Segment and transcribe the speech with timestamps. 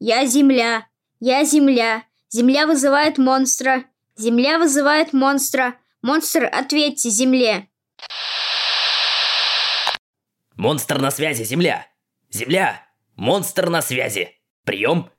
[0.00, 0.88] Я Земля.
[1.20, 2.04] Я Земля.
[2.30, 3.84] Земля вызывает монстра.
[4.16, 5.76] Земля вызывает монстра.
[6.00, 7.68] Монстр, ответьте Земле.
[10.56, 11.86] Монстр на связи, Земля!
[12.30, 12.86] Земля!
[13.16, 14.40] Монстр на связи!
[14.64, 15.10] Прием!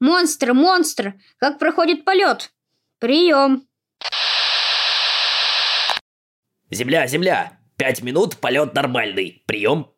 [0.00, 1.14] Монстр, монстр.
[1.38, 2.52] Как проходит полет?
[2.98, 3.66] Прием.
[6.70, 7.58] Земля, Земля!
[7.76, 9.42] Пять минут, полет нормальный.
[9.46, 9.92] Прием!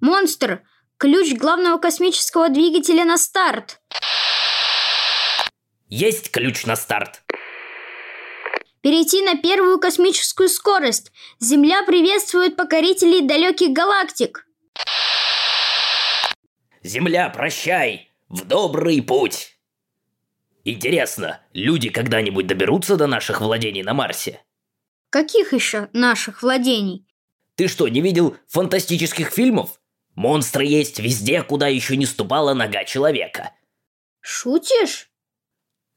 [0.00, 0.62] Монстр.
[0.98, 3.80] Ключ главного космического двигателя на старт.
[5.88, 7.22] Есть ключ на старт.
[8.82, 11.12] Перейти на первую космическую скорость.
[11.40, 14.46] Земля приветствует покорителей далеких галактик.
[16.82, 18.10] Земля, прощай!
[18.28, 19.58] В добрый путь!
[20.64, 24.42] Интересно, люди когда-нибудь доберутся до наших владений на Марсе?
[25.10, 27.06] Каких еще наших владений?
[27.54, 29.80] Ты что, не видел фантастических фильмов?
[30.16, 33.52] Монстры есть везде, куда еще не ступала нога человека.
[34.20, 35.10] Шутишь?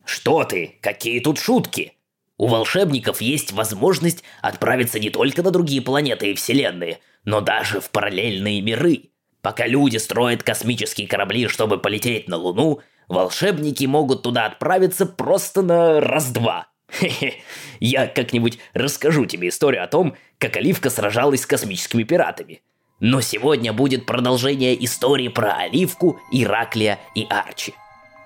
[0.03, 0.77] Что ты?
[0.81, 1.93] Какие тут шутки?
[2.37, 7.89] У волшебников есть возможность отправиться не только на другие планеты и вселенные, но даже в
[7.91, 9.11] параллельные миры.
[9.41, 16.01] Пока люди строят космические корабли, чтобы полететь на Луну, волшебники могут туда отправиться просто на
[16.01, 16.67] раз-два.
[16.91, 17.35] Хе-хе,
[17.79, 22.61] я как-нибудь расскажу тебе историю о том, как Оливка сражалась с космическими пиратами.
[22.99, 27.73] Но сегодня будет продолжение истории про Оливку, Ираклия и Арчи.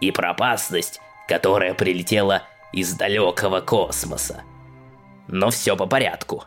[0.01, 4.41] И про опасность, которая прилетела из далекого космоса.
[5.27, 6.45] Но все по порядку.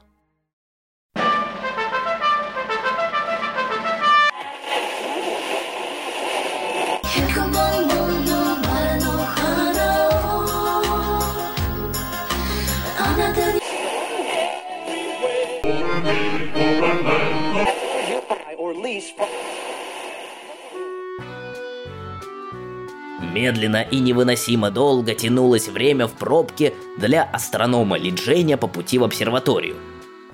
[23.20, 29.76] Медленно и невыносимо долго тянулось время в пробке для астронома Лидженя по пути в обсерваторию.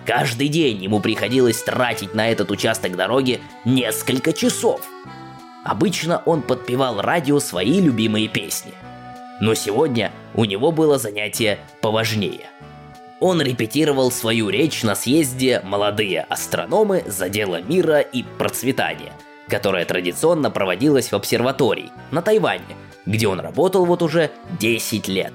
[0.07, 4.81] Каждый день ему приходилось тратить на этот участок дороги несколько часов.
[5.65, 8.73] Обычно он подпевал радио свои любимые песни.
[9.41, 12.49] Но сегодня у него было занятие поважнее.
[13.25, 19.13] Он репетировал свою речь на съезде «Молодые астрономы за дело мира и процветания»,
[19.47, 25.33] которая традиционно проводилась в обсерватории на Тайване, где он работал вот уже 10 лет.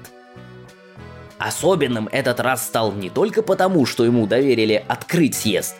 [1.38, 5.74] Особенным этот раз стал не только потому, что ему доверили открыть съезд,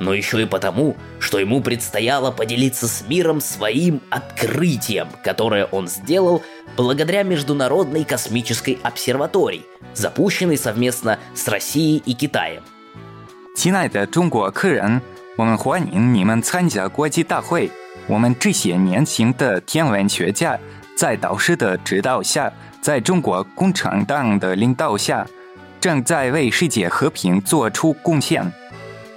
[0.00, 6.42] но еще и потому, что ему предстояло поделиться с миром своим открытием, которое он сделал
[6.76, 12.62] благодаря Международной космической обсерватории, запущенной совместно с Россией и Китаем.
[13.56, 15.00] 亲爱的中国客人，
[15.36, 17.68] 我们欢迎你们参加国际大会。
[18.06, 20.56] 我们这些年轻的天文学家，
[20.96, 25.26] 在导师的指导下，在中国共产党的领导下，
[25.80, 28.50] 正在为世界和平做出贡献。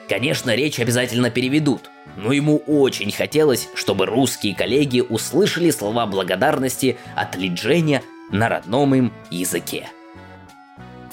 [0.09, 7.35] Конечно, речь обязательно переведут, но ему очень хотелось, чтобы русские коллеги услышали слова благодарности от
[7.37, 8.01] Лидженя
[8.31, 9.87] на родном им языке.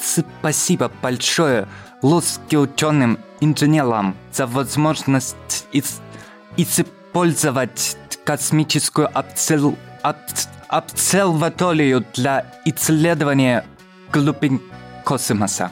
[0.00, 1.69] Спасибо большое
[2.03, 5.36] русским ученым инженерам за возможность
[5.72, 6.00] ис-
[6.56, 13.64] использовать космическую обсер- обс- обсерваторию для исследования
[14.12, 14.60] глубин
[15.04, 15.70] космоса.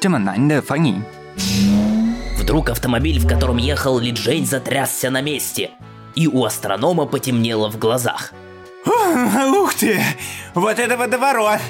[0.00, 1.79] 这么难的翻译。
[2.50, 5.70] Вдруг автомобиль, в котором ехал Лиджень, затрясся на месте,
[6.14, 8.32] и у астронома потемнело в глазах.
[8.86, 10.00] Ух ты!
[10.54, 11.60] Вот это водоворот!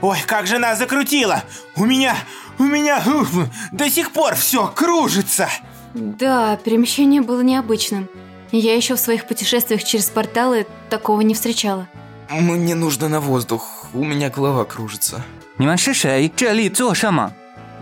[0.00, 1.42] Ой, как же нас закрутило!
[1.76, 2.16] У меня,
[2.58, 3.28] у меня ух,
[3.72, 5.48] до сих пор все кружится!
[5.94, 8.08] Да, перемещение было необычным.
[8.50, 11.88] Я еще в своих путешествиях через порталы такого не встречала.
[12.30, 15.22] Мне нужно на воздух, у меня голова кружится.
[15.56, 16.28] 你们是谁？
[16.34, 17.32] 这里做什么？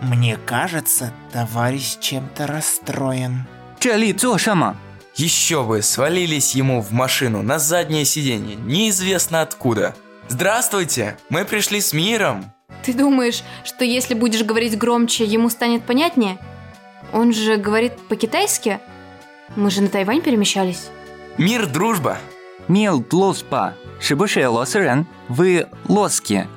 [0.01, 3.45] мне кажется, товарищ чем-то расстроен.
[3.79, 4.77] Чали, шама.
[5.15, 9.95] Еще бы, свалились ему в машину на заднее сиденье, неизвестно откуда.
[10.27, 12.51] Здравствуйте, мы пришли с миром.
[12.83, 16.37] Ты думаешь, что если будешь говорить громче, ему станет понятнее?
[17.13, 18.79] Он же говорит по-китайски?
[19.55, 20.89] Мы же на Тайвань перемещались.
[21.37, 22.17] Мир, дружба.
[22.67, 23.73] Мил тлоспа.
[23.99, 25.07] Шибуши лосырен.
[25.29, 26.47] Вы лоски.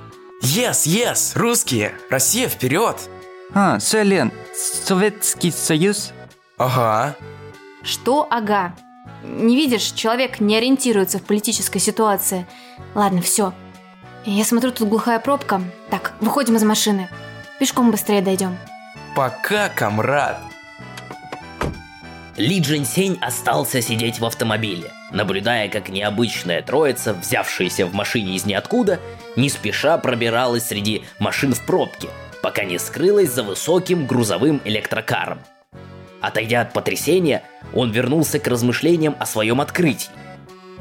[0.43, 1.95] Yes, yes, русские.
[2.11, 2.97] Россия вперед.
[3.53, 6.13] А, Селен, Советский Союз?
[6.57, 7.17] Ага.
[7.83, 8.75] Что ага?
[9.25, 12.47] Не видишь, человек не ориентируется в политической ситуации.
[12.95, 13.53] Ладно, все.
[14.25, 15.61] Я смотрю, тут глухая пробка.
[15.91, 17.09] Так, выходим из машины.
[17.59, 18.57] Пешком быстрее дойдем.
[19.17, 20.41] Пока, комрад.
[22.37, 28.47] Ли Джин Сень остался сидеть в автомобиле, наблюдая, как необычная троица, взявшаяся в машине из
[28.47, 29.01] ниоткуда,
[29.35, 32.09] не спеша пробиралась среди машин в пробке–
[32.43, 35.41] пока не скрылась за высоким грузовым электрокаром.
[36.21, 37.43] Отойдя от потрясения,
[37.75, 40.11] он вернулся к размышлениям о своем открытии.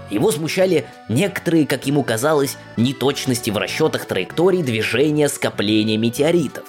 [0.09, 6.65] Его смущали некоторые, как ему казалось, неточности в расчетах траекторий движения скопления метеоритов.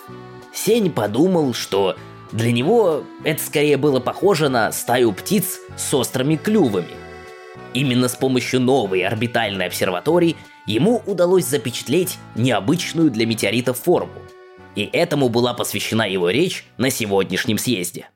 [0.53, 1.97] Сень подумал, что
[2.33, 6.95] для него это скорее было похоже на стаю птиц с острыми клювами.
[7.73, 14.13] Именно с помощью новой орбитальной обсерватории ему удалось запечатлеть необычную для метеоритов форму.
[14.77, 18.09] И этому была посвящена его речь на сегодняшнем съезде.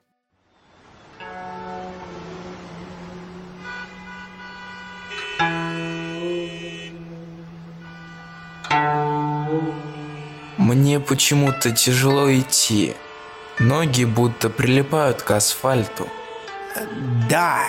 [10.57, 12.95] Мне почему-то тяжело идти.
[13.59, 16.09] Ноги будто прилипают к асфальту.
[17.29, 17.61] Да,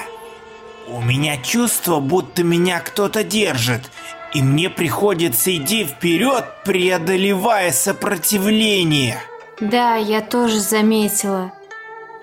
[0.88, 3.92] у меня чувство, будто меня кто-то держит,
[4.36, 9.18] и мне приходится идти вперед, преодолевая сопротивление.
[9.62, 11.54] Да, я тоже заметила.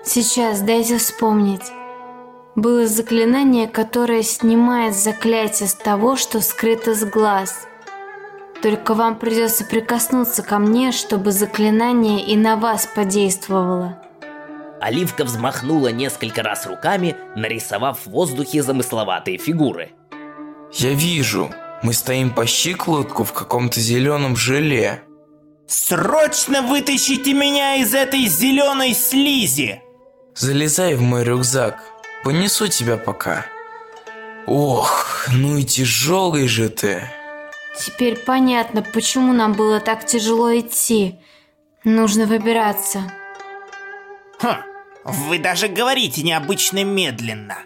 [0.05, 1.63] Сейчас дайте вспомнить.
[2.55, 7.67] Было заклинание, которое снимает заклятие с того, что скрыто с глаз.
[8.61, 13.99] Только вам придется прикоснуться ко мне, чтобы заклинание и на вас подействовало.
[14.79, 19.93] Оливка взмахнула несколько раз руками, нарисовав в воздухе замысловатые фигуры.
[20.73, 21.49] Я вижу,
[21.83, 25.03] мы стоим по щиколотку в каком-то зеленом желе.
[25.67, 29.81] Срочно вытащите меня из этой зеленой слизи!
[30.35, 31.83] Залезай в мой рюкзак,
[32.23, 33.45] понесу тебя пока.
[34.47, 37.03] Ох, ну и тяжелый же ты.
[37.77, 41.19] Теперь понятно, почему нам было так тяжело идти.
[41.83, 43.11] Нужно выбираться.
[44.39, 44.61] Хм,
[45.05, 47.57] вы даже говорите необычно медленно.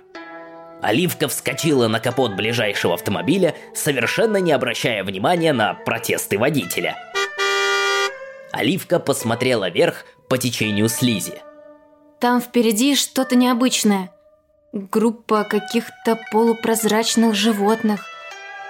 [0.81, 6.95] Оливка вскочила на капот ближайшего автомобиля, совершенно не обращая внимания на протесты водителя.
[8.51, 11.41] Оливка посмотрела вверх по течению слизи.
[12.19, 14.11] Там впереди что-то необычное.
[14.73, 18.05] Группа каких-то полупрозрачных животных.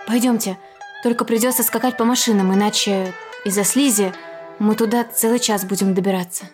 [0.05, 0.57] Пойдемте,
[1.03, 3.13] только придется скакать по машинам, иначе
[3.45, 4.13] из-за слизи
[4.59, 6.45] мы туда целый час будем добираться.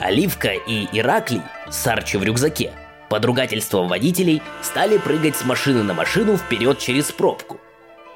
[0.00, 2.72] Оливка и Ираклий с Арчи в рюкзаке
[3.14, 7.60] под ругательством водителей стали прыгать с машины на машину вперед через пробку.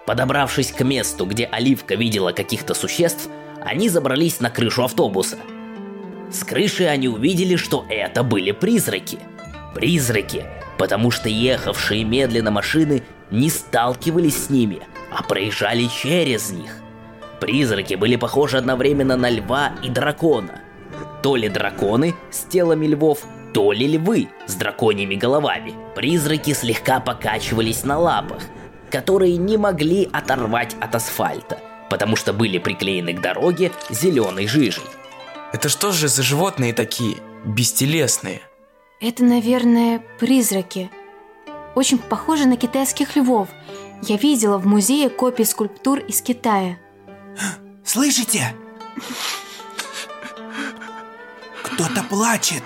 [0.07, 3.29] Подобравшись к месту, где Оливка видела каких-то существ,
[3.65, 5.37] они забрались на крышу автобуса.
[6.33, 9.21] С крыши они увидели, что это были призраки.
[9.73, 10.47] Призраки,
[10.79, 14.81] потому что ехавшие медленно машины не сталкивались с ними,
[15.13, 16.75] а проезжали через них.
[17.39, 20.61] Призраки были похожи одновременно на льва и дракона.
[21.23, 25.75] То ли драконы с телами львов, то ли львы с драконьими головами.
[25.95, 28.43] Призраки слегка покачивались на лапах,
[28.91, 31.61] которые не могли оторвать от асфальта,
[31.91, 34.85] потому что были приклеены к дороге зеленой жижей.
[35.53, 37.17] Это что же за животные такие?
[37.45, 38.43] Бестелесные.
[39.01, 40.91] Это, наверное, призраки.
[41.75, 43.49] Очень похожи на китайских львов.
[44.03, 46.79] Я видела в музее копии скульптур из Китая.
[47.85, 48.55] Слышите?
[51.63, 52.63] Кто-то плачет.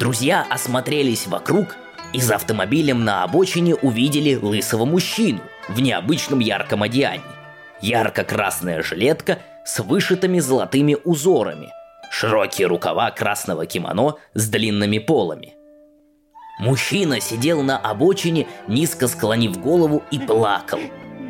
[0.00, 1.76] Друзья осмотрелись вокруг
[2.14, 7.20] и за автомобилем на обочине увидели лысого мужчину в необычном ярком одеянии.
[7.82, 11.68] Ярко-красная жилетка с вышитыми золотыми узорами,
[12.10, 15.52] широкие рукава красного кимоно с длинными полами.
[16.60, 20.80] Мужчина сидел на обочине, низко склонив голову и плакал.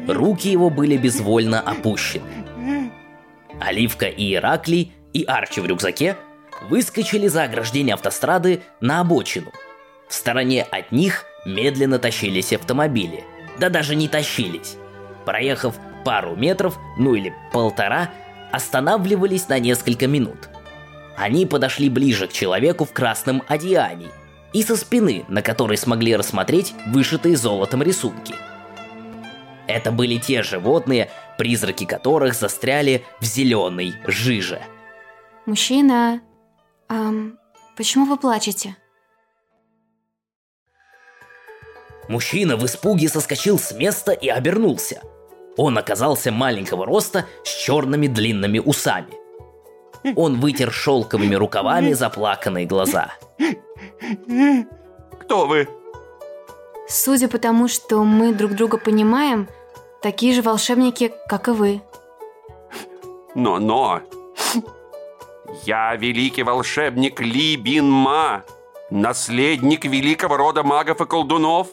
[0.06, 2.22] Руки его были безвольно опущены.
[3.60, 6.16] Оливка и Ираклий и Арчи в рюкзаке
[6.68, 9.52] выскочили за ограждение автострады на обочину.
[10.08, 13.24] В стороне от них медленно тащились автомобили.
[13.58, 14.76] Да даже не тащились.
[15.24, 18.10] Проехав пару метров, ну или полтора,
[18.50, 20.48] останавливались на несколько минут.
[21.16, 24.08] Они подошли ближе к человеку в красном одеянии
[24.52, 28.34] и со спины, на которой смогли рассмотреть вышитые золотом рисунки.
[29.66, 34.60] Это были те животные, призраки которых застряли в зеленой жиже.
[35.46, 36.20] Мужчина,
[36.90, 37.38] ам,
[37.76, 38.76] почему вы плачете?
[42.09, 45.00] Мужчина в испуге соскочил с места и обернулся.
[45.56, 49.14] Он оказался маленького роста с черными длинными усами.
[50.16, 53.12] Он вытер шелковыми рукавами заплаканные глаза.
[55.20, 55.68] Кто вы?
[56.88, 59.49] Судя по тому, что мы друг друга понимаем,
[60.02, 61.82] такие же волшебники, как и вы.
[63.37, 64.02] Но-но.
[65.64, 68.45] Я великий волшебник Ли Бин Ма,
[68.90, 71.69] наследник великого рода магов и колдунов,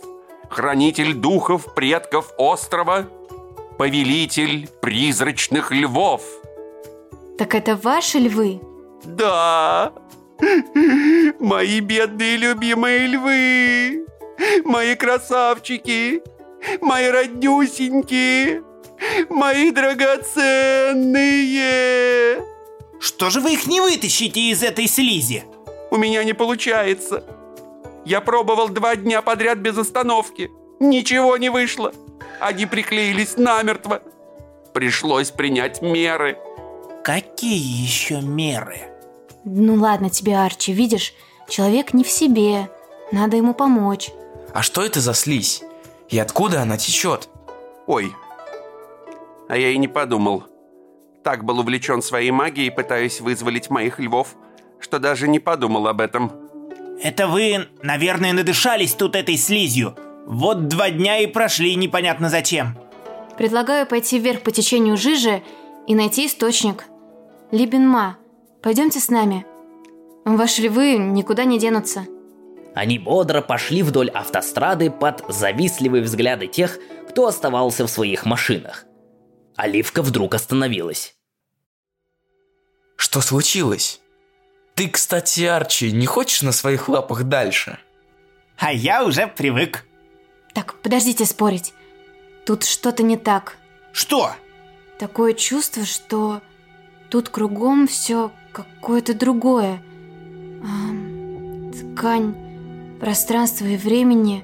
[0.50, 3.06] хранитель духов предков острова,
[3.78, 6.24] повелитель призрачных львов.
[7.38, 8.60] Так это ваши львы?
[9.06, 9.94] Да,
[11.40, 14.08] мои бедные любимые львы,
[14.66, 16.24] мои красавчики,
[16.82, 18.64] мои роднюсенькие,
[19.30, 22.57] мои драгоценные.
[23.00, 25.44] Что же вы их не вытащите из этой слизи?
[25.92, 27.24] У меня не получается.
[28.06, 30.50] Я пробовал два дня подряд без остановки.
[30.80, 31.94] Ничего не вышло.
[32.40, 34.02] Они приклеились намертво.
[34.74, 36.38] Пришлось принять меры.
[37.04, 38.82] Какие еще меры?
[39.44, 41.14] Ну ладно тебе, Арчи, видишь,
[41.48, 42.70] человек не в себе.
[43.12, 44.12] Надо ему помочь.
[44.54, 45.64] А что это за слизь?
[46.10, 47.30] И откуда она течет?
[47.86, 48.14] Ой,
[49.48, 50.44] а я и не подумал.
[51.28, 54.38] Так был увлечен своей магией, пытаясь вызволить моих львов,
[54.80, 56.32] что даже не подумал об этом.
[57.04, 59.98] Это вы, наверное, надышались тут этой слизью.
[60.26, 62.78] Вот два дня и прошли непонятно зачем.
[63.38, 65.44] Предлагаю пойти вверх по течению жижи
[65.86, 66.86] и найти источник.
[67.52, 68.16] Либенма,
[68.64, 69.46] пойдемте с нами.
[70.24, 72.06] Ваши львы никуда не денутся.
[72.74, 76.80] Они бодро пошли вдоль автострады под завистливые взгляды тех,
[77.10, 78.86] кто оставался в своих машинах.
[79.58, 81.17] Оливка вдруг остановилась.
[82.98, 84.02] Что случилось?
[84.76, 87.80] Ты, кстати, Арчи, не хочешь на своих лапах дальше?
[88.58, 89.86] А я уже привык.
[90.54, 91.74] Так, подождите спорить.
[92.46, 93.58] Тут что-то не так.
[93.92, 94.36] Что?
[95.00, 96.42] Такое чувство, что
[97.10, 99.82] тут кругом все какое-то другое.
[100.64, 102.36] А, ткань,
[103.00, 104.44] пространство и времени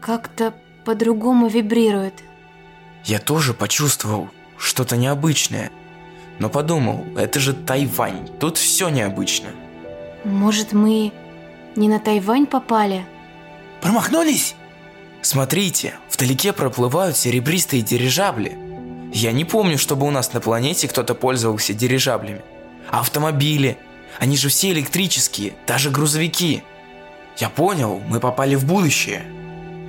[0.00, 2.14] как-то по-другому вибрирует.
[3.04, 5.70] Я тоже почувствовал что-то необычное.
[6.40, 9.50] Но подумал, это же Тайвань, тут все необычно.
[10.24, 11.12] Может, мы
[11.76, 13.04] не на Тайвань попали?
[13.82, 14.54] Промахнулись?
[15.20, 18.56] Смотрите, вдалеке проплывают серебристые дирижабли.
[19.12, 22.40] Я не помню, чтобы у нас на планете кто-то пользовался дирижаблями.
[22.90, 23.76] Автомобили,
[24.18, 26.62] они же все электрические, даже грузовики.
[27.36, 29.24] Я понял, мы попали в будущее.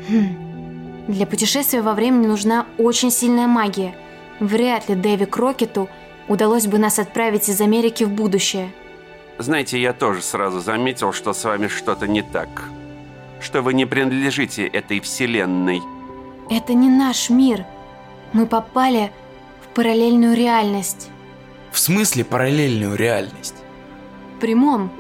[0.09, 1.07] Хм.
[1.07, 3.95] Для путешествия во времени нужна очень сильная магия.
[4.41, 5.87] Вряд ли Дэви Крокету
[6.27, 8.71] удалось бы нас отправить из Америки в будущее.
[9.37, 12.49] Знаете, я тоже сразу заметил, что с вами что-то не так.
[13.39, 15.81] Что вы не принадлежите этой вселенной.
[16.49, 17.65] Это не наш мир.
[18.33, 19.11] Мы попали
[19.63, 21.09] в параллельную реальность.
[21.71, 23.55] В смысле параллельную реальность?
[24.35, 24.91] В прямом.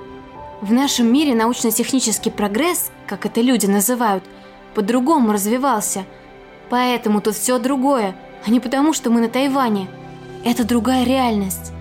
[0.61, 4.23] В нашем мире научно-технический прогресс, как это люди называют,
[4.73, 6.05] по-другому развивался.
[6.69, 9.87] Поэтому тут все другое, а не потому, что мы на Тайване.
[10.43, 11.71] Это другая реальность.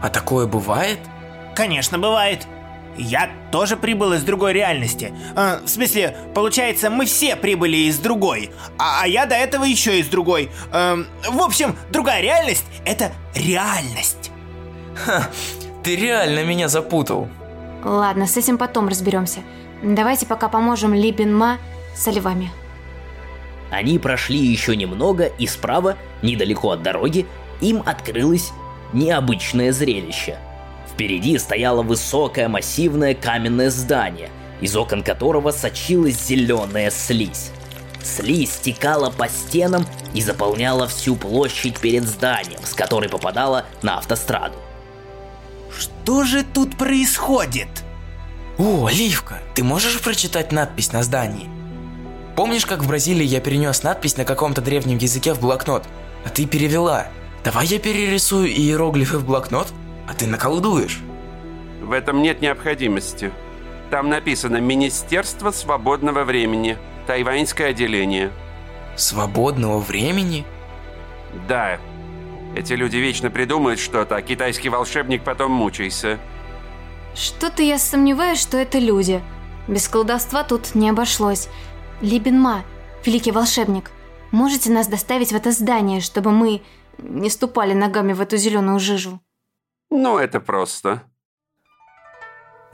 [0.00, 0.98] А такое бывает?
[1.54, 2.46] Конечно, бывает.
[2.96, 5.14] Я тоже прибыл из другой реальности.
[5.34, 9.98] Э, в смысле, получается, мы все прибыли из другой, а, а я до этого еще
[9.98, 10.50] из другой.
[10.72, 14.30] Э, в общем, другая реальность— это реальность.
[14.94, 15.28] Ха,
[15.82, 17.28] ты реально меня запутал.
[17.82, 19.40] Ладно, с этим потом разберемся.
[19.82, 21.58] Давайте пока поможем Ли Бин Ма
[21.96, 22.52] со львами.
[23.70, 27.26] Они прошли еще немного, и справа, недалеко от дороги,
[27.62, 28.52] им открылось
[28.92, 30.36] необычное зрелище.
[30.92, 34.28] Впереди стояло высокое массивное каменное здание,
[34.60, 37.50] из окон которого сочилась зеленая слизь.
[38.02, 44.56] Слизь стекала по стенам и заполняла всю площадь перед зданием, с которой попадала на автостраду.
[45.76, 47.68] Что же тут происходит?
[48.58, 51.48] О, Оливка, ты можешь прочитать надпись на здании?
[52.36, 55.84] Помнишь, как в Бразилии я перенес надпись на каком-то древнем языке в блокнот,
[56.24, 57.06] а ты перевела?
[57.44, 59.72] Давай я перерисую иероглифы в блокнот,
[60.08, 61.00] а ты наколдуешь.
[61.82, 63.32] В этом нет необходимости.
[63.90, 68.30] Там написано «Министерство свободного времени», тайваньское отделение.
[68.96, 70.44] Свободного времени?
[71.48, 71.78] Да.
[72.54, 76.20] Эти люди вечно придумают что-то, а китайский волшебник потом мучайся.
[77.14, 79.20] Что-то я сомневаюсь, что это люди.
[79.66, 81.48] Без колдовства тут не обошлось.
[82.00, 82.64] Либенма,
[83.04, 83.90] великий волшебник,
[84.30, 86.62] можете нас доставить в это здание, чтобы мы
[86.98, 89.20] не ступали ногами в эту зеленую жижу?
[89.90, 91.02] Ну, это просто.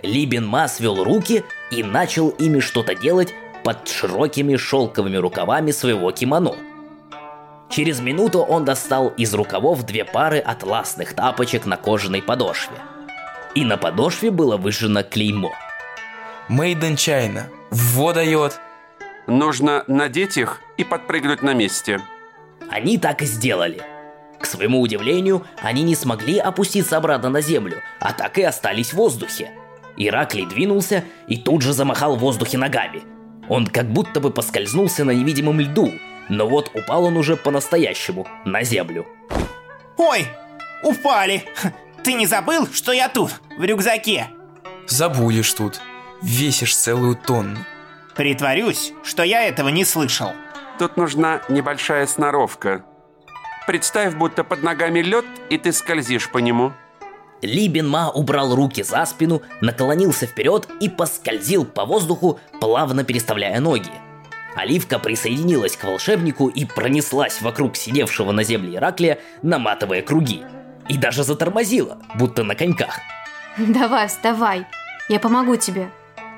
[0.03, 3.35] Ли Ма свел руки и начал ими что-то делать
[3.65, 6.55] под широкими шелковыми рукавами своего кимоно.
[7.69, 12.77] Через минуту он достал из рукавов две пары атласных тапочек на кожаной подошве.
[13.55, 15.53] И на подошве было выжжено клеймо.
[16.49, 17.43] Made in China.
[17.71, 18.59] Во дает.
[19.27, 22.01] Нужно надеть их и подпрыгнуть на месте.
[22.71, 23.83] Они так и сделали.
[24.41, 28.97] К своему удивлению, они не смогли опуститься обратно на землю, а так и остались в
[28.97, 29.51] воздухе.
[29.97, 33.03] Ираклий двинулся и тут же замахал в воздухе ногами.
[33.49, 35.93] Он как будто бы поскользнулся на невидимом льду,
[36.29, 39.07] но вот упал он уже по-настоящему, на землю.
[39.97, 40.27] Ой,
[40.83, 41.45] упали.
[42.05, 44.29] Ты не забыл, что я тут, в рюкзаке?
[44.87, 45.81] Забудешь тут.
[46.23, 47.59] Весишь целую тонну.
[48.15, 50.33] Притворюсь, что я этого не слышал.
[50.79, 52.85] Тут нужна небольшая сноровка.
[53.69, 56.73] Представь, будто под ногами лед, и ты скользишь по нему.
[57.43, 63.91] Ли Бенма убрал руки за спину, наклонился вперед и поскользил по воздуху, плавно переставляя ноги.
[64.57, 70.45] Оливка присоединилась к волшебнику и пронеслась вокруг сидевшего на земле Ираклия, наматывая круги.
[70.89, 72.99] И даже затормозила, будто на коньках.
[73.59, 74.65] Давай, вставай.
[75.11, 75.91] Я помогу тебе.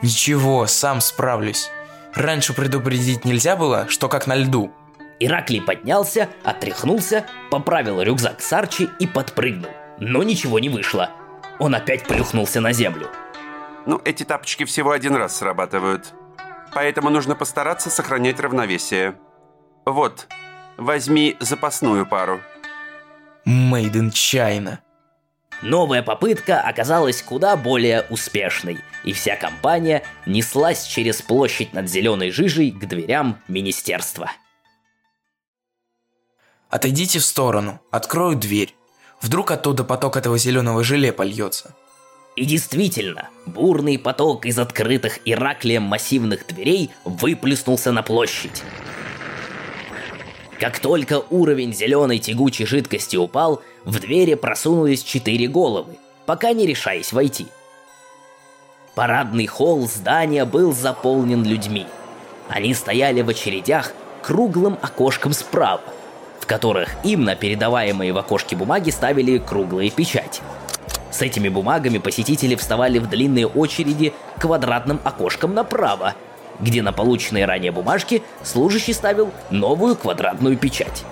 [0.02, 1.70] Ничего, сам справлюсь.
[2.12, 4.72] Раньше предупредить нельзя было, что как на льду.
[5.20, 9.70] Ираклий поднялся, отряхнулся, поправил рюкзак с Арчи и подпрыгнул.
[9.98, 11.10] Но ничего не вышло.
[11.58, 13.10] Он опять плюхнулся на землю.
[13.84, 16.14] Ну, эти тапочки всего один раз срабатывают.
[16.72, 19.14] Поэтому нужно постараться сохранять равновесие.
[19.84, 20.26] Вот,
[20.78, 22.40] возьми запасную пару.
[23.46, 24.78] Made in China.
[25.62, 32.70] Новая попытка оказалась куда более успешной, и вся компания неслась через площадь над зеленой жижей
[32.70, 34.30] к дверям министерства.
[36.70, 38.74] Отойдите в сторону, открою дверь.
[39.20, 41.74] Вдруг оттуда поток этого зеленого желе польется.
[42.36, 48.62] И действительно, бурный поток из открытых Ираклием массивных дверей выплеснулся на площадь.
[50.60, 57.12] Как только уровень зеленой тягучей жидкости упал, в двери просунулись четыре головы, пока не решаясь
[57.12, 57.48] войти.
[58.94, 61.86] Парадный холл здания был заполнен людьми.
[62.48, 65.82] Они стояли в очередях круглым окошком справа,
[66.50, 70.42] которых им на передаваемые в окошке бумаги ставили круглые печати.
[71.12, 76.16] С этими бумагами посетители вставали в длинные очереди квадратным окошком направо,
[76.58, 81.04] где на полученные ранее бумажки служащий ставил новую квадратную печать.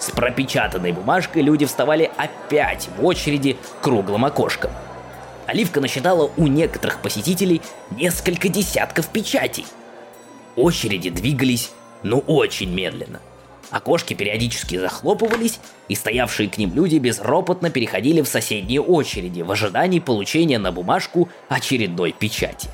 [0.00, 4.72] С пропечатанной бумажкой люди вставали опять в очереди круглым окошком.
[5.46, 9.66] Оливка насчитала у некоторых посетителей несколько десятков печатей.
[10.56, 11.70] Очереди двигались,
[12.02, 13.20] ну очень медленно.
[13.70, 19.98] Окошки периодически захлопывались, и стоявшие к ним люди безропотно переходили в соседние очереди в ожидании
[19.98, 22.68] получения на бумажку очередной печати.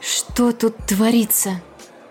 [0.00, 1.60] Что тут творится?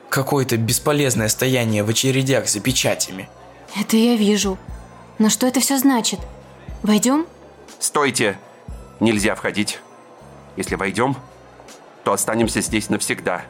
[0.09, 3.29] Какое-то бесполезное стояние в очередях за печатями.
[3.79, 4.57] Это я вижу.
[5.17, 6.19] Но что это все значит?
[6.83, 7.25] Войдем?
[7.79, 8.37] Стойте!
[8.99, 9.79] Нельзя входить.
[10.57, 11.15] Если войдем,
[12.03, 13.43] то останемся здесь навсегда.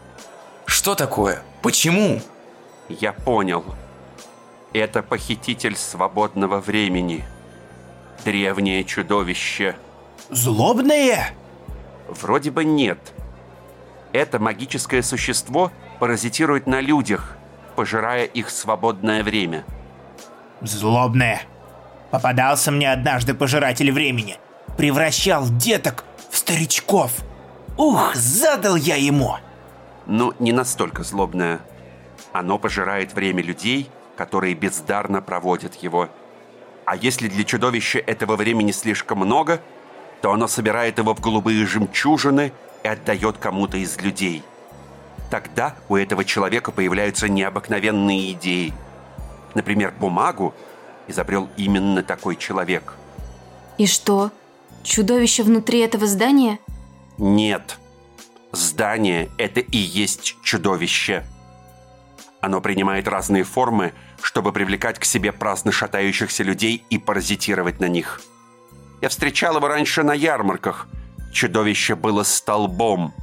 [0.66, 1.42] Что такое?
[1.62, 2.22] Почему?
[2.90, 3.64] Я понял.
[4.74, 7.26] Это похититель свободного времени.
[8.24, 9.76] Древнее чудовище.
[10.30, 11.34] Злобное?
[12.08, 13.14] Вроде бы нет.
[14.14, 17.38] Это магическое существо паразитирует на людях,
[17.76, 19.66] пожирая их свободное время.
[20.62, 21.42] Злобное.
[22.12, 24.38] Попадался мне однажды пожиратель времени.
[24.78, 27.12] Превращал деток в старичков.
[27.78, 29.36] Ух, задал я ему.
[30.06, 31.60] Ну, не настолько злобное.
[32.34, 36.10] Оно пожирает время людей, которые бездарно проводят его.
[36.86, 39.62] А если для чудовища этого времени слишком много,
[40.22, 42.52] то оно собирает его в голубые жемчужины
[42.84, 44.44] и отдает кому-то из людей.
[45.30, 48.74] Тогда у этого человека появляются необыкновенные идеи.
[49.56, 50.54] Например, бумагу
[51.08, 52.94] изобрел именно такой человек.
[53.78, 54.32] И что?
[54.84, 56.60] Чудовище внутри этого здания?
[57.18, 57.78] Нет.
[58.52, 61.24] Здание– это и есть чудовище.
[62.42, 68.20] Оно принимает разные формы, чтобы привлекать к себе праздно шатающихся людей и паразитировать на них.
[69.02, 70.88] Я встречал его раньше на ярмарках.
[71.32, 73.14] Чудовище было столбом.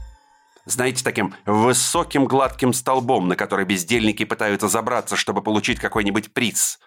[0.66, 6.78] Знаете, таким высоким гладким столбом, на который бездельники пытаются забраться, чтобы получить какой-нибудь приз.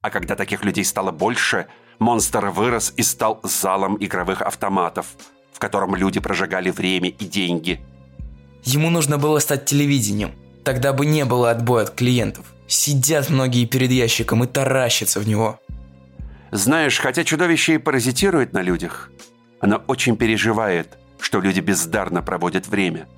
[0.00, 5.06] А когда таких людей стало больше, монстр вырос и стал залом игровых автоматов,
[5.52, 7.80] в котором люди прожигали время и деньги.
[8.64, 10.41] Ему нужно было стать телевидением.
[10.64, 12.46] Тогда бы не было отбоя от клиентов.
[12.66, 15.60] Сидят многие перед ящиком и таращатся в него.
[16.50, 19.10] Знаешь, хотя чудовище и паразитирует на людях,
[19.60, 23.08] оно очень переживает, что люди бездарно проводят время.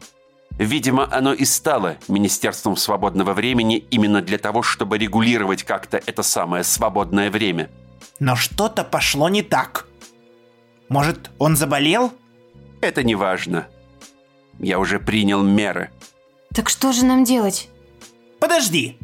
[0.59, 6.63] Видимо, оно и стало Министерством свободного времени именно для того, чтобы регулировать как-то это самое
[6.63, 7.71] свободное время.
[8.21, 9.87] Но что-то пошло не так.
[10.89, 12.13] Может, он заболел?
[12.81, 13.67] Это не важно.
[14.61, 15.91] Я уже принял меры.
[16.55, 17.69] Так что же нам делать?
[18.41, 18.97] Подожди.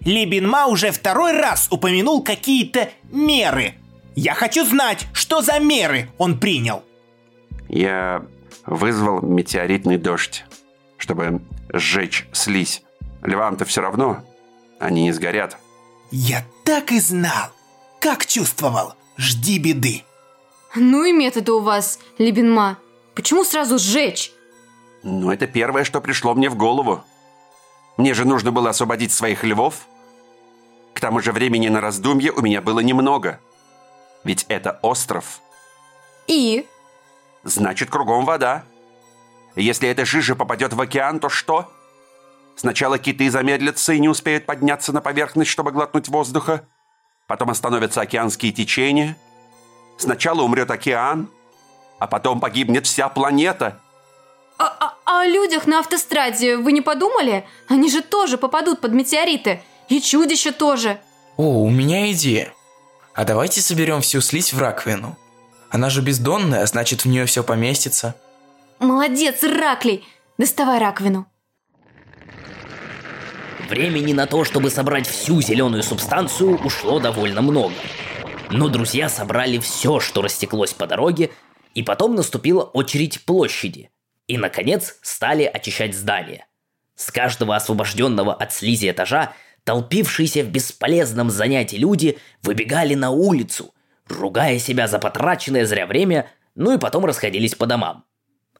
[0.00, 3.74] Либинма уже второй раз упомянул какие-то меры.
[4.16, 6.82] Я хочу знать, что за меры он принял.
[7.68, 8.24] Я
[8.66, 10.44] вызвал метеоритный дождь,
[10.96, 12.82] чтобы сжечь слизь.
[13.22, 14.22] Львам-то все равно,
[14.78, 15.56] они не сгорят.
[16.10, 17.50] Я так и знал.
[18.00, 18.94] Как чувствовал.
[19.16, 20.04] Жди беды.
[20.74, 22.78] Ну и методы у вас, Либинма.
[23.14, 24.32] Почему сразу сжечь?
[25.04, 27.04] Ну, это первое, что пришло мне в голову.
[27.98, 29.86] Мне же нужно было освободить своих львов.
[30.94, 33.38] К тому же времени на раздумье у меня было немного.
[34.24, 35.40] Ведь это остров.
[36.26, 36.66] И?
[37.42, 38.64] Значит, кругом вода.
[39.56, 41.70] Если эта жижа попадет в океан, то что?
[42.56, 46.66] Сначала киты замедлятся и не успеют подняться на поверхность, чтобы глотнуть воздуха.
[47.26, 49.18] Потом остановятся океанские течения.
[49.98, 51.28] Сначала умрет океан,
[51.98, 53.80] а потом погибнет вся планета.
[54.56, 57.44] А, а о людях на автостраде вы не подумали?
[57.68, 59.62] Они же тоже попадут под метеориты.
[59.88, 61.00] И чудища тоже.
[61.36, 62.52] О, у меня идея.
[63.14, 65.16] А давайте соберем всю слизь в раковину.
[65.70, 68.14] Она же бездонная, а значит в нее все поместится.
[68.78, 70.04] Молодец, Раклей.
[70.38, 71.26] Доставай раковину.
[73.68, 77.74] Времени на то, чтобы собрать всю зеленую субстанцию, ушло довольно много.
[78.50, 81.30] Но друзья собрали все, что растеклось по дороге,
[81.74, 83.90] и потом наступила очередь площади.
[84.26, 86.46] И, наконец, стали очищать здание.
[86.94, 89.32] С каждого освобожденного от слизи этажа
[89.64, 93.74] толпившиеся в бесполезном занятии люди выбегали на улицу,
[94.08, 98.04] ругая себя за потраченное зря время, ну и потом расходились по домам.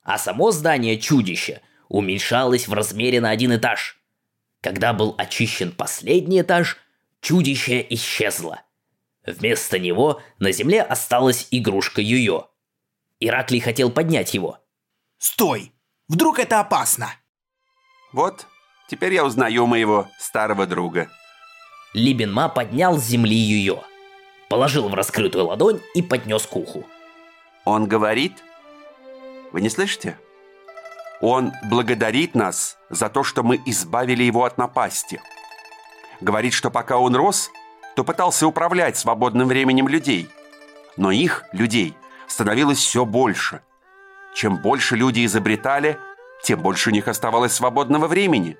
[0.03, 4.00] А само здание чудища уменьшалось в размере на один этаж–
[4.64, 6.79] когда был очищен последний этаж,
[7.20, 8.62] чудище исчезло.
[9.27, 12.48] Вместо него на земле осталась игрушка Юйо.
[13.20, 14.63] Ираклий хотел поднять его.
[15.18, 15.72] Стой!
[16.09, 17.11] Вдруг это опасно?
[18.12, 18.46] Вот,
[18.88, 21.11] теперь я узнаю моего старого друга.
[21.94, 23.83] Либенма поднял с земли Юйо.
[24.48, 26.85] Положил в раскрытую ладонь и поднес к уху.
[27.64, 28.42] Он говорит...
[29.53, 30.18] Вы не слышите?
[31.20, 35.22] Он благодарит нас за то, что мы избавили его от напасти.
[36.20, 37.50] Говорит, что пока он рос,
[37.94, 40.29] то пытался управлять свободным временем людей.
[40.96, 41.96] Но их, людей,
[42.27, 43.62] становилось все больше.
[44.35, 45.99] Чем больше люди изобретали,
[46.42, 48.59] тем больше у них оставалось свободного времени.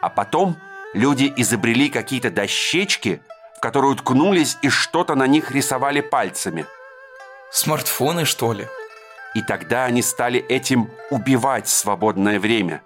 [0.00, 0.56] А потом
[0.94, 3.20] люди изобрели какие-то дощечки,
[3.56, 6.66] в которые уткнулись и что-то на них рисовали пальцами.
[7.52, 8.66] Смартфоны, что ли?
[9.34, 12.82] И тогда они стали этим убивать свободное время.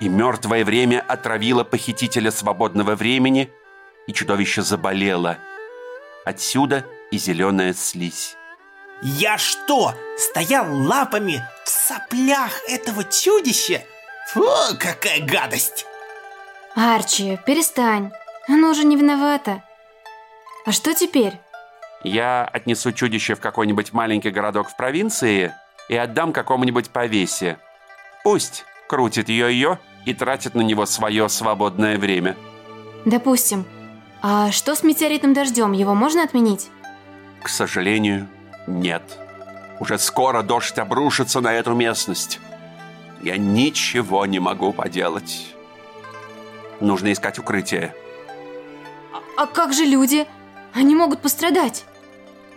[0.00, 3.50] И мертвое время отравило похитителя свободного времени,
[4.06, 5.38] и чудовище заболело.
[6.24, 8.36] Отсюда и зеленая слизь.
[9.02, 13.82] Я что, стоял лапами в соплях этого чудища?
[14.28, 14.46] Фу,
[14.78, 15.86] какая гадость!
[16.76, 18.12] Арчи, перестань.
[18.48, 19.64] Оно уже не виновато.
[20.64, 21.34] А что теперь?
[22.04, 25.52] Я отнесу чудище в какой-нибудь маленький городок в провинции
[25.88, 27.58] и отдам какому-нибудь повесе.
[28.22, 32.36] Пусть крутит ее-ее и тратит на него свое свободное время.
[33.04, 33.64] Допустим.
[34.22, 35.72] А что с метеоритным дождем?
[35.72, 36.70] Его можно отменить?
[37.42, 38.28] К сожалению,
[38.66, 39.02] нет.
[39.80, 42.40] Уже скоро дождь обрушится на эту местность.
[43.22, 45.54] Я ничего не могу поделать.
[46.80, 47.94] Нужно искать укрытие.
[49.12, 50.26] А, а как же люди?
[50.74, 51.84] Они могут пострадать.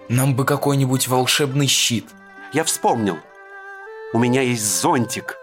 [0.09, 2.07] Нам бы какой-нибудь волшебный щит.
[2.53, 3.17] Я вспомнил.
[4.13, 5.37] У меня есть зонтик.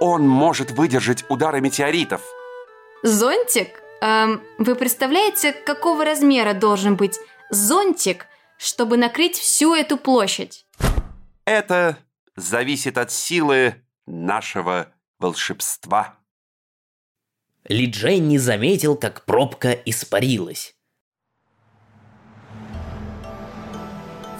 [0.00, 2.22] Он может выдержать удары метеоритов.
[3.02, 3.82] Зонтик?
[4.00, 7.18] Эм, вы представляете, какого размера должен быть
[7.50, 8.26] зонтик,
[8.62, 10.66] чтобы накрыть всю эту площадь?
[11.44, 11.98] Это
[12.36, 16.18] зависит от силы нашего волшебства.
[17.64, 20.76] Ли Джей не заметил, как пробка испарилась.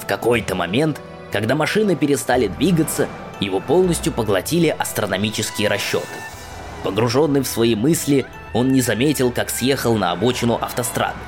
[0.01, 1.01] В какой-то момент,
[1.33, 3.09] когда машины перестали двигаться,
[3.41, 6.07] его полностью поглотили астрономические расчеты.
[6.85, 11.19] Погруженный в свои мысли, он не заметил, как съехал на обочину автострады.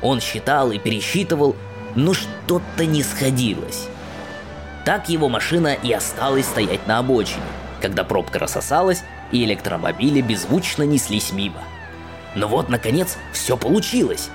[0.00, 1.56] Он считал и пересчитывал,
[1.94, 3.88] но что-то не сходилось.
[4.84, 7.42] Так его машина и осталась стоять на обочине,
[7.80, 11.60] когда пробка рассосалась и электромобили беззвучно неслись мимо.
[12.34, 14.30] Но вот, наконец, все получилось.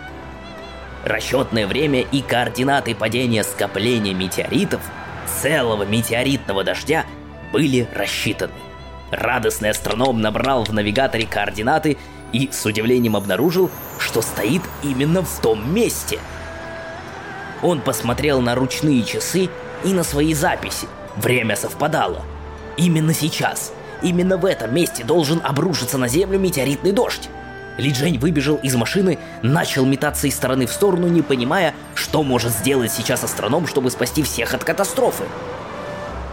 [1.04, 4.82] Расчетное время и координаты падения скопления метеоритов,
[5.42, 7.06] целого метеоритного дождя,
[7.52, 8.54] были рассчитаны.
[9.12, 11.98] Радостный астроном набрал в навигаторе координаты
[12.34, 16.20] и с удивлением обнаружил, что стоит именно в том месте.
[17.62, 19.50] Он посмотрел на ручные часы
[19.84, 20.88] и на свои записи.
[21.16, 22.24] Время совпадало.
[22.78, 27.30] Именно сейчас, именно в этом месте должен обрушиться на Землю метеоритный дождь.
[27.78, 32.52] Ли Джень выбежал из машины, начал метаться из стороны в сторону, не понимая, что может
[32.52, 35.26] сделать сейчас астроном, чтобы спасти всех от катастрофы.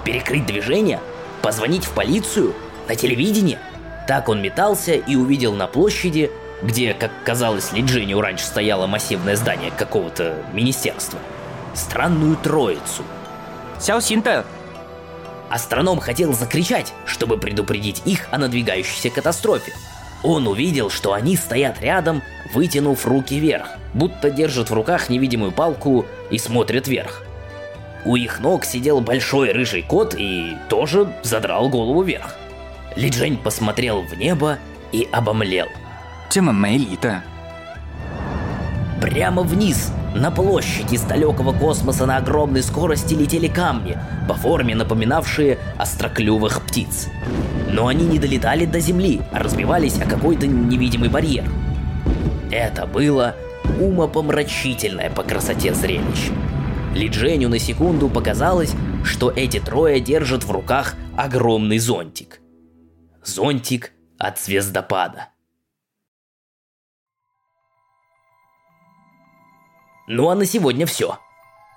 [0.04, 1.00] Перекрыть движение?
[1.42, 2.54] Позвонить в полицию?
[2.88, 3.58] На телевидение?
[4.06, 6.30] Так он метался и увидел на площади,
[6.64, 11.18] где, как казалось Ли Дженю, раньше стояло массивное здание какого-то министерства,
[11.74, 13.02] странную троицу.
[13.78, 14.44] Сяо Синте,
[15.50, 19.72] Астроном хотел закричать, чтобы предупредить их о надвигающейся катастрофе.
[20.22, 22.22] Он увидел, что они стоят рядом,
[22.54, 27.22] вытянув руки вверх, будто держат в руках невидимую палку и смотрят вверх.
[28.06, 32.34] У их ног сидел большой рыжий кот и тоже задрал голову вверх.
[32.96, 34.58] Ли Джень посмотрел в небо
[34.92, 35.68] и обомлел
[36.34, 37.22] темная Мейлита
[39.00, 45.60] Прямо вниз, на площади из далекого космоса на огромной скорости летели камни, по форме напоминавшие
[45.78, 47.06] остроклювых птиц.
[47.70, 51.44] Но они не долетали до Земли, а разбивались о какой-то невидимый барьер.
[52.50, 53.36] Это было
[53.78, 56.32] умопомрачительное по красоте зрелище.
[56.96, 62.40] Лидженю на секунду показалось, что эти трое держат в руках огромный зонтик.
[63.22, 65.28] Зонтик от звездопада–
[70.06, 71.18] Ну а на сегодня все.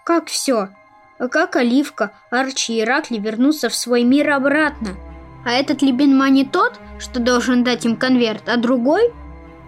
[0.04, 0.70] Как все?
[1.18, 4.96] А как Оливка, Арчи и Ракли вернутся в свой мир обратно?
[5.46, 9.14] А этот Либенма не тот, что должен дать им конверт, а другой?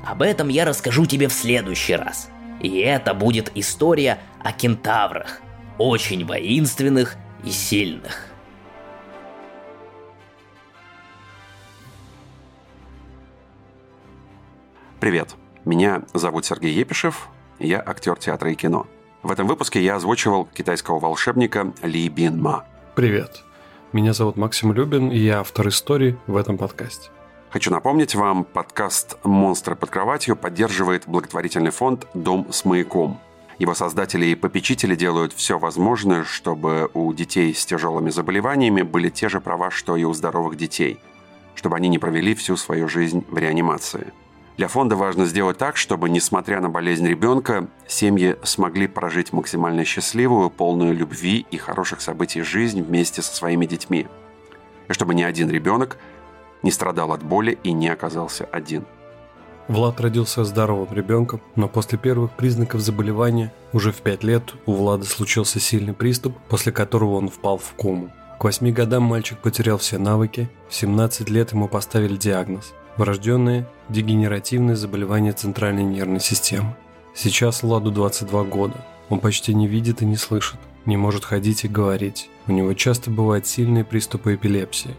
[0.05, 2.29] Об этом я расскажу тебе в следующий раз.
[2.59, 5.41] И это будет история о кентаврах,
[5.77, 8.25] очень воинственных и сильных.
[14.99, 18.87] Привет, меня зовут Сергей Епишев, я актер театра и кино.
[19.21, 22.65] В этом выпуске я озвучивал китайского волшебника Ли Бин Ма.
[22.95, 23.43] Привет.
[23.91, 27.09] Меня зовут Максим Любин, и я автор истории в этом подкасте.
[27.49, 33.19] Хочу напомнить вам, подкаст «Монстры под кроватью» поддерживает благотворительный фонд «Дом с маяком».
[33.57, 39.27] Его создатели и попечители делают все возможное, чтобы у детей с тяжелыми заболеваниями были те
[39.27, 40.99] же права, что и у здоровых детей,
[41.55, 44.13] чтобы они не провели всю свою жизнь в реанимации.
[44.59, 50.49] Для фонда важно сделать так, чтобы, несмотря на болезнь ребенка, семьи смогли прожить максимально счастливую,
[50.49, 54.07] полную любви и хороших событий жизнь вместе со своими детьми.
[54.89, 55.97] И чтобы ни один ребенок
[56.61, 58.85] не страдал от боли и не оказался один.
[59.69, 65.05] Влад родился здоровым ребенком, но после первых признаков заболевания уже в 5 лет у Влада
[65.05, 68.09] случился сильный приступ, после которого он впал в кому.
[68.37, 74.75] К 8 годам мальчик потерял все навыки, в 17 лет ему поставили диагноз– врожденное дегенеративное
[74.75, 76.75] заболевание центральной нервной системы.
[77.15, 81.69] Сейчас Владу 22 года, он почти не видит и не слышит, не может ходить и
[81.69, 82.29] говорить.
[82.45, 84.95] У него часто бывают сильные приступы эпилепсии.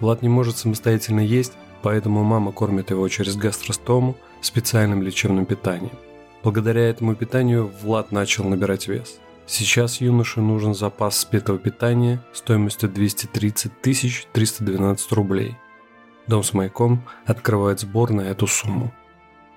[0.00, 5.92] Влад не может самостоятельно есть, поэтому мама кормит его через гастростому специальным лечебным питанием.
[6.42, 9.20] Благодаря этому питанию Влад начал набирать вес.
[9.46, 13.70] Сейчас юноше нужен запас спетого питания стоимостью 230
[14.32, 15.56] 312 рублей.
[16.26, 18.92] Дом с маяком открывает сбор на эту сумму.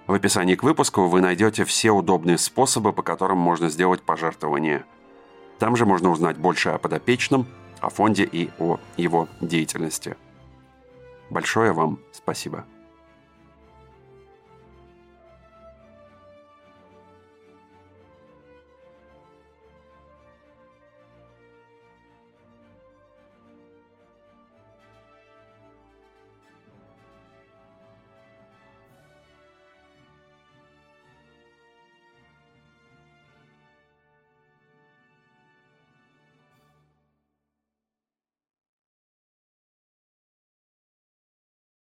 [0.06, 4.86] В описании к выпуску вы найдете все удобные способы, по которым можно сделать пожертвование.
[5.60, 7.46] Там же можно узнать больше о подопечном,
[7.80, 10.16] о фонде и о его деятельности.
[11.30, 12.66] Большое вам спасибо.